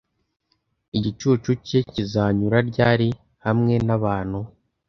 [0.97, 3.09] igicucu cye kizanyura ryari
[3.45, 4.39] hamwe nabantu